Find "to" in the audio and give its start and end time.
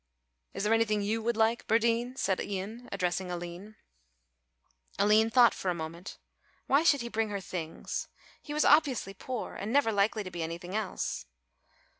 10.23-10.31